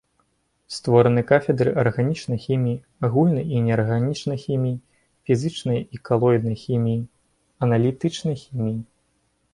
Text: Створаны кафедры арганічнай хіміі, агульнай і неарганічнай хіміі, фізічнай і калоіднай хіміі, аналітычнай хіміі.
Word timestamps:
Створаны 0.75 1.21
кафедры 1.31 1.73
арганічнай 1.81 2.39
хіміі, 2.45 2.79
агульнай 3.09 3.45
і 3.57 3.61
неарганічнай 3.67 4.37
хіміі, 4.45 4.73
фізічнай 5.31 5.79
і 5.97 6.03
калоіднай 6.11 6.57
хіміі, 6.63 6.99
аналітычнай 7.67 8.35
хіміі. 8.47 8.79